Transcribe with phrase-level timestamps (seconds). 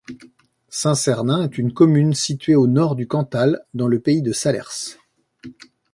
[0.69, 4.97] Saint-Cernin est une commune située au nord du Cantal dans le pays de Salers.